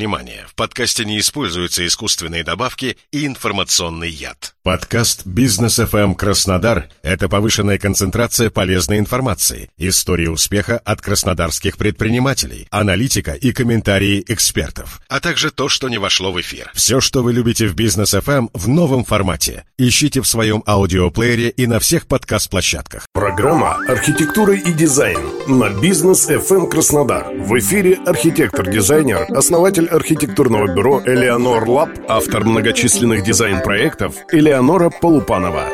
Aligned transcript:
внимание, 0.00 0.46
в 0.48 0.54
подкасте 0.54 1.04
не 1.04 1.18
используются 1.18 1.86
искусственные 1.86 2.42
добавки 2.42 2.96
и 3.12 3.26
информационный 3.26 4.08
яд. 4.08 4.54
Подкаст 4.62 5.26
«Бизнес 5.26 5.78
FM 5.78 6.14
Краснодар»— 6.14 6.88
это 7.02 7.28
повышенная 7.28 7.76
концентрация 7.76 8.48
полезной 8.48 8.98
информации, 8.98 9.68
истории 9.76 10.26
успеха 10.26 10.78
от 10.78 11.02
краснодарских 11.02 11.76
предпринимателей, 11.76 12.66
аналитика 12.70 13.32
и 13.32 13.52
комментарии 13.52 14.24
экспертов, 14.26 15.02
а 15.08 15.20
также 15.20 15.50
то, 15.50 15.68
что 15.68 15.90
не 15.90 15.98
вошло 15.98 16.32
в 16.32 16.40
эфир. 16.40 16.70
Все, 16.74 17.00
что 17.02 17.22
вы 17.22 17.34
любите 17.34 17.66
в 17.66 17.74
«Бизнес 17.74 18.14
FM» 18.14 18.48
в 18.54 18.68
новом 18.68 19.04
формате. 19.04 19.64
Ищите 19.76 20.22
в 20.22 20.26
своем 20.26 20.62
аудиоплеере 20.66 21.50
и 21.50 21.66
на 21.66 21.78
всех 21.78 22.06
подкаст-площадках. 22.06 23.06
Программа 23.12 23.76
«Архитектура 23.86 24.54
и 24.54 24.72
дизайн» 24.72 25.20
на 25.46 25.68
«Бизнес 25.78 26.26
FM 26.26 26.70
Краснодар». 26.70 27.30
В 27.34 27.58
эфире 27.58 27.98
архитектор-дизайнер, 28.06 29.26
основатель 29.30 29.89
архитектурного 29.90 30.72
бюро 30.74 31.02
«Элеонор 31.04 31.68
Лаб», 31.68 31.90
автор 32.08 32.44
многочисленных 32.44 33.22
дизайн-проектов 33.22 34.14
Элеонор 34.32 34.50
Элеонора 34.50 34.90
Полупанова. 34.90 35.64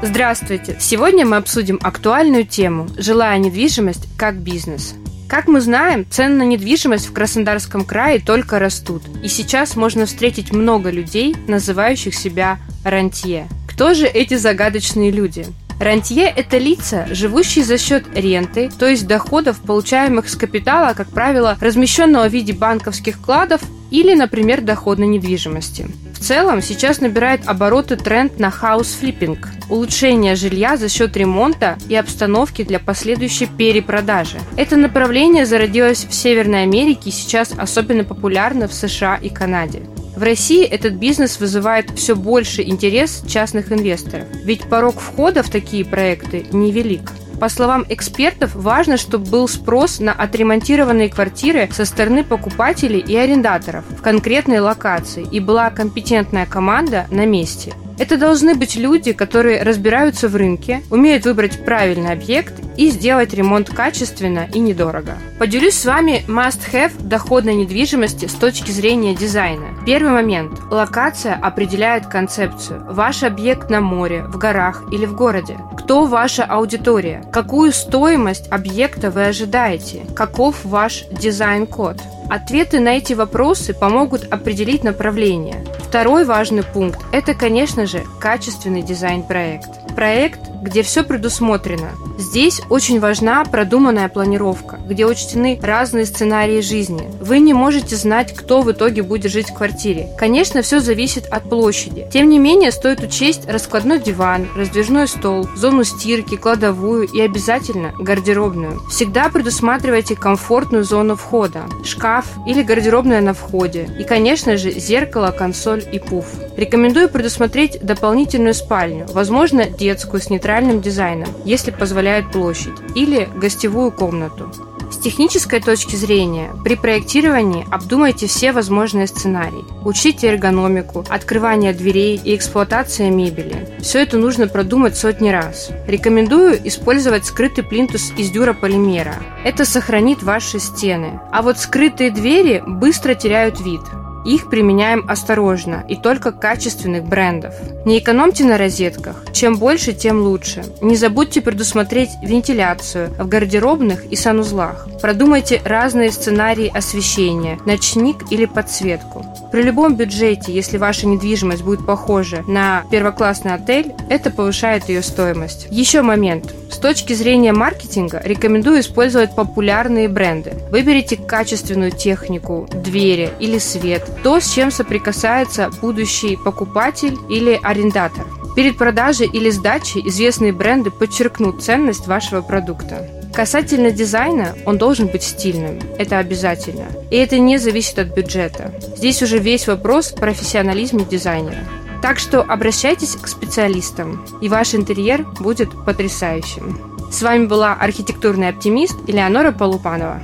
Здравствуйте! 0.00 0.76
Сегодня 0.80 1.26
мы 1.26 1.36
обсудим 1.36 1.78
актуальную 1.82 2.46
тему 2.46 2.86
«Жилая 2.96 3.38
недвижимость 3.38 4.08
как 4.16 4.36
бизнес». 4.36 4.94
Как 5.28 5.48
мы 5.48 5.60
знаем, 5.60 6.06
цены 6.08 6.36
на 6.36 6.42
недвижимость 6.44 7.08
в 7.08 7.12
Краснодарском 7.12 7.84
крае 7.84 8.20
только 8.20 8.58
растут, 8.58 9.02
и 9.22 9.28
сейчас 9.28 9.76
можно 9.76 10.06
встретить 10.06 10.52
много 10.52 10.90
людей, 10.90 11.34
называющих 11.48 12.14
себя 12.14 12.58
рантье. 12.84 13.48
Кто 13.68 13.94
же 13.94 14.06
эти 14.06 14.34
загадочные 14.34 15.10
люди? 15.10 15.46
Рантье– 15.80 16.24
это 16.36 16.58
лица, 16.58 17.06
живущие 17.10 17.64
за 17.64 17.78
счет 17.78 18.04
ренты, 18.14 18.70
то 18.78 18.86
есть 18.86 19.06
доходов, 19.06 19.60
получаемых 19.60 20.28
с 20.28 20.36
капитала, 20.36 20.94
как 20.94 21.08
правило, 21.08 21.56
размещенного 21.60 22.28
в 22.28 22.32
виде 22.32 22.52
банковских 22.52 23.16
вкладов 23.16 23.60
или, 23.90 24.14
например, 24.14 24.60
доходной 24.60 25.08
недвижимости. 25.08 25.86
В 26.14 26.18
целом, 26.20 26.62
сейчас 26.62 27.00
набирает 27.00 27.46
обороты 27.46 27.96
тренд 27.96 28.38
на 28.38 28.50
house 28.50 28.88
flipping– 28.88 29.48
улучшение 29.68 30.36
жилья 30.36 30.76
за 30.76 30.88
счет 30.88 31.16
ремонта 31.16 31.76
и 31.88 31.94
обстановки 31.94 32.64
для 32.64 32.78
последующей 32.78 33.46
перепродажи. 33.46 34.38
Это 34.56 34.76
направление 34.76 35.44
зародилось 35.44 36.06
в 36.08 36.14
Северной 36.14 36.62
Америке 36.62 37.10
и 37.10 37.12
сейчас 37.12 37.52
особенно 37.56 38.04
популярно 38.04 38.68
в 38.68 38.74
США 38.74 39.16
и 39.16 39.28
Канаде. 39.28 39.82
В 40.16 40.22
России 40.22 40.64
этот 40.64 40.94
бизнес 40.94 41.40
вызывает 41.40 41.90
все 41.90 42.14
больший 42.14 42.62
интерес 42.62 43.22
частных 43.26 43.72
инвесторов, 43.72 44.26
ведь 44.44 44.68
порог 44.68 45.00
входа 45.00 45.42
в 45.42 45.50
такие 45.50 45.84
проекты 45.84 46.46
невелик. 46.52 47.12
По 47.40 47.48
словам 47.48 47.84
экспертов, 47.88 48.54
важно, 48.54 48.96
чтобы 48.96 49.28
был 49.28 49.48
спрос 49.48 49.98
на 49.98 50.12
отремонтированные 50.12 51.08
квартиры 51.08 51.68
со 51.72 51.84
стороны 51.84 52.22
покупателей 52.22 53.00
и 53.00 53.16
арендаторов 53.16 53.84
в 53.90 54.02
конкретной 54.02 54.60
локации 54.60 55.26
и 55.30 55.40
была 55.40 55.70
компетентная 55.70 56.46
команда 56.46 57.06
на 57.10 57.26
месте. 57.26 57.74
Это 57.96 58.16
должны 58.16 58.54
быть 58.54 58.76
люди, 58.76 59.12
которые 59.12 59.62
разбираются 59.62 60.28
в 60.28 60.36
рынке, 60.36 60.82
умеют 60.90 61.24
выбрать 61.24 61.64
правильный 61.64 62.12
объект 62.12 62.54
и 62.76 62.90
сделать 62.90 63.32
ремонт 63.34 63.70
качественно 63.70 64.48
и 64.52 64.58
недорого. 64.58 65.16
Поделюсь 65.38 65.74
с 65.74 65.84
вами 65.84 66.24
must-have 66.26 66.92
доходной 67.00 67.54
недвижимости 67.54 68.26
с 68.26 68.32
точки 68.32 68.72
зрения 68.72 69.14
дизайна. 69.14 69.66
Первый 69.86 70.10
момент. 70.10 70.60
Локация 70.70 71.34
определяет 71.34 72.06
концепцию. 72.06 72.84
Ваш 72.88 73.22
объект 73.22 73.70
на 73.70 73.80
море, 73.80 74.24
в 74.24 74.38
горах 74.38 74.84
или 74.92 75.06
в 75.06 75.14
городе. 75.14 75.56
Кто 75.84 76.06
ваша 76.06 76.44
аудитория? 76.44 77.22
Какую 77.30 77.70
стоимость 77.70 78.50
объекта 78.50 79.10
вы 79.10 79.26
ожидаете? 79.26 80.06
Каков 80.16 80.64
ваш 80.64 81.04
дизайн-код? 81.10 81.98
Ответы 82.30 82.80
на 82.80 82.96
эти 82.96 83.12
вопросы 83.12 83.74
помогут 83.74 84.24
определить 84.32 84.82
направление. 84.82 85.62
Второй 85.86 86.24
важный 86.24 86.62
пункт– 86.62 87.00
это, 87.12 87.34
конечно 87.34 87.84
же, 87.84 88.02
качественный 88.18 88.80
дизайн-проект. 88.80 89.94
Проект, 89.94 90.40
где 90.62 90.82
все 90.82 91.04
предусмотрено. 91.04 91.90
Здесь 92.24 92.62
очень 92.70 93.00
важна 93.00 93.44
продуманная 93.44 94.08
планировка, 94.08 94.78
где 94.88 95.04
учтены 95.04 95.60
разные 95.62 96.06
сценарии 96.06 96.62
жизни. 96.62 97.10
Вы 97.20 97.38
не 97.38 97.52
можете 97.52 97.96
знать, 97.96 98.34
кто 98.34 98.62
в 98.62 98.72
итоге 98.72 99.02
будет 99.02 99.30
жить 99.30 99.50
в 99.50 99.54
квартире. 99.54 100.08
Конечно, 100.18 100.62
все 100.62 100.80
зависит 100.80 101.26
от 101.26 101.50
площади. 101.50 102.08
Тем 102.10 102.30
не 102.30 102.38
менее, 102.38 102.72
стоит 102.72 103.00
учесть 103.00 103.46
раскладной 103.46 103.98
диван, 103.98 104.48
раздвижной 104.56 105.06
стол, 105.06 105.46
зону 105.54 105.84
стирки, 105.84 106.36
кладовую 106.36 107.06
и 107.06 107.20
обязательно 107.20 107.92
гардеробную. 108.00 108.80
Всегда 108.88 109.28
предусматривайте 109.28 110.16
комфортную 110.16 110.84
зону 110.84 111.16
входа, 111.16 111.64
шкаф 111.84 112.24
или 112.46 112.62
гардеробная 112.62 113.20
на 113.20 113.34
входе. 113.34 113.86
И, 113.98 114.04
конечно 114.04 114.56
же, 114.56 114.70
зеркало, 114.70 115.30
консоль 115.30 115.84
и 115.92 115.98
пуф. 115.98 116.24
Рекомендую 116.56 117.10
предусмотреть 117.10 117.80
дополнительную 117.82 118.54
спальню, 118.54 119.06
возможно, 119.12 119.66
детскую 119.66 120.22
с 120.22 120.30
нейтральным 120.30 120.80
дизайном, 120.80 121.28
если 121.44 121.70
позволяет 121.70 122.13
площадь, 122.22 122.74
или 122.94 123.28
гостевую 123.34 123.90
комнату. 123.90 124.50
С 124.90 124.96
технической 124.98 125.60
точки 125.60 125.96
зрения, 125.96 126.52
при 126.62 126.76
проектировании 126.76 127.66
обдумайте 127.70 128.26
все 128.26 128.52
возможные 128.52 129.06
сценарии. 129.06 129.64
Учите 129.84 130.28
эргономику, 130.28 131.04
открывание 131.08 131.72
дверей 131.72 132.20
и 132.22 132.36
эксплуатация 132.36 133.10
мебели. 133.10 133.76
Все 133.80 134.02
это 134.02 134.18
нужно 134.18 134.46
продумать 134.46 134.96
сотни 134.96 135.30
раз. 135.30 135.70
Рекомендую 135.88 136.60
использовать 136.68 137.26
скрытый 137.26 137.64
плинтус 137.64 138.12
из 138.16 138.30
дюрополимера. 138.30 139.16
Это 139.44 139.64
сохранит 139.64 140.22
ваши 140.22 140.60
стены. 140.60 141.20
А 141.32 141.42
вот 141.42 141.58
скрытые 141.58 142.10
двери 142.10 142.62
быстро 142.64 143.14
теряют 143.14 143.60
вид. 143.60 143.82
Их 144.24 144.48
применяем 144.48 145.04
осторожно 145.08 145.84
и 145.88 145.96
только 145.96 146.32
качественных 146.32 147.04
брендов. 147.04 147.54
Не 147.84 147.98
экономьте 147.98 148.44
на 148.44 148.58
розетках. 148.58 149.24
Чем 149.32 149.56
больше, 149.56 149.92
тем 149.92 150.20
лучше. 150.22 150.64
Не 150.80 150.96
забудьте 150.96 151.40
предусмотреть 151.40 152.10
вентиляцию 152.22 153.10
в 153.18 153.28
гардеробных 153.28 154.04
и 154.06 154.16
санузлах. 154.16 154.88
Продумайте 155.00 155.60
разные 155.64 156.10
сценарии 156.10 156.72
освещения, 156.74 157.58
ночник 157.66 158.30
или 158.30 158.46
подсветку. 158.46 159.26
При 159.52 159.62
любом 159.62 159.96
бюджете, 159.96 160.52
если 160.52 160.78
ваша 160.78 161.06
недвижимость 161.06 161.62
будет 161.62 161.86
похожа 161.86 162.42
на 162.48 162.84
первоклассный 162.90 163.54
отель, 163.54 163.92
это 164.08 164.30
повышает 164.30 164.88
ее 164.88 165.02
стоимость. 165.02 165.68
Еще 165.70 166.02
момент. 166.02 166.54
Точки 166.84 167.14
зрения 167.14 167.54
маркетинга 167.54 168.20
рекомендую 168.22 168.80
использовать 168.80 169.34
популярные 169.34 170.06
бренды. 170.06 170.52
Выберите 170.70 171.16
качественную 171.16 171.92
технику, 171.92 172.68
двери 172.74 173.30
или 173.40 173.56
свет, 173.56 174.06
то, 174.22 174.38
с 174.38 174.52
чем 174.52 174.70
соприкасается 174.70 175.70
будущий 175.80 176.36
покупатель 176.36 177.16
или 177.30 177.58
арендатор. 177.62 178.26
Перед 178.54 178.76
продажей 178.76 179.26
или 179.26 179.48
сдачей 179.48 180.06
известные 180.06 180.52
бренды 180.52 180.90
подчеркнут 180.90 181.62
ценность 181.62 182.06
вашего 182.06 182.42
продукта. 182.42 183.08
Касательно 183.32 183.90
дизайна, 183.90 184.54
он 184.66 184.76
должен 184.76 185.06
быть 185.06 185.22
стильным. 185.22 185.80
Это 185.96 186.18
обязательно. 186.18 186.84
И 187.10 187.16
это 187.16 187.38
не 187.38 187.56
зависит 187.56 187.98
от 187.98 188.08
бюджета. 188.08 188.74
Здесь 188.94 189.22
уже 189.22 189.38
весь 189.38 189.66
вопрос 189.66 190.12
в 190.12 190.16
профессионализме 190.16 191.06
дизайнера. 191.10 191.64
Так 192.04 192.18
что 192.18 192.42
обращайтесь 192.42 193.16
к 193.16 193.26
специалистам, 193.26 194.22
и 194.42 194.50
ваш 194.50 194.74
интерьер 194.74 195.24
будет 195.40 195.70
потрясающим. 195.86 196.78
С 197.10 197.22
вами 197.22 197.46
была 197.46 197.72
архитектурный 197.72 198.50
оптимист 198.50 198.98
Элеонора 199.06 199.52
Полупанова. 199.52 200.20